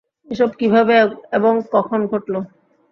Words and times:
এসব 0.31 0.49
কীভাবে 0.59 0.95
এবং 1.37 1.53
কখন 1.73 1.99
ঘটল? 2.11 2.33